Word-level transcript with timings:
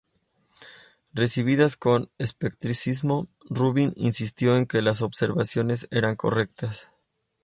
Recibidas 1.13 1.77
con 1.77 2.09
escepticismo, 2.17 3.27
Rubin 3.51 3.93
insistió 3.97 4.57
en 4.57 4.65
que 4.65 4.81
las 4.81 5.03
observaciones 5.03 5.87
eran 5.91 6.15
correctas. 6.15 6.89